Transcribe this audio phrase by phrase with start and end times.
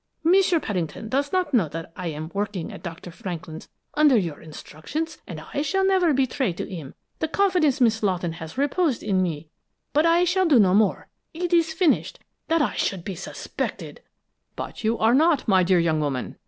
[0.23, 3.11] M'sieu Paddington does not know that I am working at Dr.
[3.11, 8.33] Franklin's under your instructions, and I shall never betray to him the confidence Miss Lawton
[8.33, 9.47] has reposed in me.
[9.93, 12.17] But I shall do no more; it is finished.
[12.47, 14.01] That I should be suspected"
[14.55, 16.37] "But you are not, my dear young woman!"